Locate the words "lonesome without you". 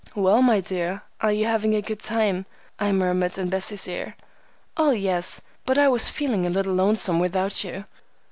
6.73-7.85